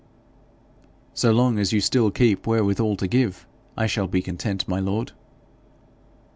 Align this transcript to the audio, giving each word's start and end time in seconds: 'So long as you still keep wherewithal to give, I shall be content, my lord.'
'So 1.13 1.31
long 1.31 1.59
as 1.59 1.71
you 1.73 1.79
still 1.79 2.09
keep 2.09 2.47
wherewithal 2.47 2.95
to 2.97 3.05
give, 3.07 3.45
I 3.77 3.85
shall 3.85 4.07
be 4.07 4.23
content, 4.23 4.67
my 4.67 4.79
lord.' 4.79 5.11